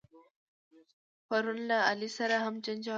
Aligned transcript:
پرون 1.27 1.59
له 1.69 1.77
علي 1.89 2.09
سره 2.17 2.35
هم 2.43 2.53
جنجال 2.65 2.83
وکړ. 2.83 2.89